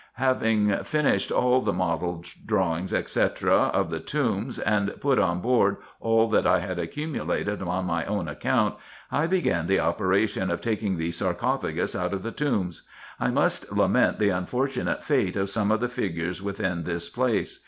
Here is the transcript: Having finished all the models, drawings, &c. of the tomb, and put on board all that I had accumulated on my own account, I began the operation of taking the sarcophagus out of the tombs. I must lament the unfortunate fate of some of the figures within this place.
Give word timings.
Having 0.17 0.77
finished 0.83 1.31
all 1.31 1.61
the 1.61 1.71
models, 1.71 2.33
drawings, 2.43 2.89
&c. 2.89 3.21
of 3.45 3.91
the 3.91 3.99
tomb, 3.99 4.51
and 4.65 4.99
put 4.99 5.19
on 5.19 5.41
board 5.41 5.77
all 5.99 6.27
that 6.29 6.47
I 6.47 6.59
had 6.59 6.79
accumulated 6.79 7.61
on 7.61 7.85
my 7.85 8.03
own 8.05 8.27
account, 8.27 8.77
I 9.11 9.27
began 9.27 9.67
the 9.67 9.79
operation 9.79 10.49
of 10.49 10.59
taking 10.59 10.97
the 10.97 11.11
sarcophagus 11.11 11.95
out 11.95 12.13
of 12.13 12.23
the 12.23 12.31
tombs. 12.31 12.81
I 13.19 13.27
must 13.29 13.71
lament 13.71 14.17
the 14.17 14.29
unfortunate 14.29 15.03
fate 15.03 15.37
of 15.37 15.51
some 15.51 15.69
of 15.69 15.81
the 15.81 15.87
figures 15.87 16.41
within 16.41 16.83
this 16.83 17.07
place. 17.07 17.59